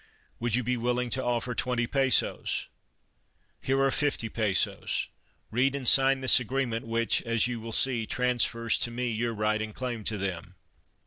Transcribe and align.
Would 0.39 0.55
you 0.55 0.63
be 0.63 0.77
willing 0.77 1.11
to 1.11 1.23
offer 1.23 1.53
twenty 1.53 1.85
pesos?"" 1.85 2.65
Here 3.61 3.79
are 3.83 3.91
fifty 3.91 4.29
pesos. 4.29 5.09
Read 5.51 5.75
and 5.75 5.87
sign 5.87 6.21
this 6.21 6.39
agreement, 6.39 6.87
which, 6.87 7.21
as 7.21 7.45
you 7.45 7.59
will 7.59 7.71
see, 7.71 8.07
trans 8.07 8.43
fers 8.43 8.79
to 8.79 8.89
me 8.89 9.11
your 9.11 9.35
right 9.35 9.61
and 9.61 9.75
claim 9.75 10.03
to 10.05 10.17
them." 10.17 10.55